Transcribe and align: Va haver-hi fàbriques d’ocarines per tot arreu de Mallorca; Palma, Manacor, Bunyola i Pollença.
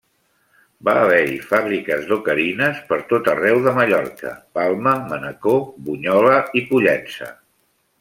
Va 0.87 0.95
haver-hi 1.01 1.35
fàbriques 1.51 2.07
d’ocarines 2.13 2.81
per 2.89 2.99
tot 3.13 3.31
arreu 3.35 3.61
de 3.69 3.77
Mallorca; 3.79 4.35
Palma, 4.59 4.97
Manacor, 5.15 5.63
Bunyola 5.91 6.45
i 6.63 6.69
Pollença. 6.73 7.35